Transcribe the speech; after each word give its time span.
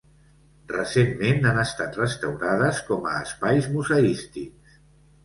Recentment 0.71 1.45
han 1.49 1.59
estat 1.63 1.99
restaurades 2.01 2.79
com 2.87 3.05
a 3.11 3.13
espais 3.27 3.69
museístics. 3.75 4.81